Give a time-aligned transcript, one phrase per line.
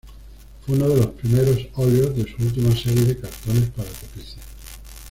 [0.65, 4.37] Fue uno de los primeros óleos de su última serie de cartones para tapices.